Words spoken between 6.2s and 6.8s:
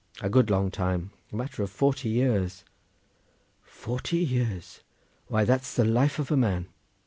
a man.